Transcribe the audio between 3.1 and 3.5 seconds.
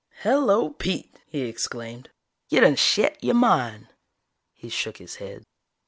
yo'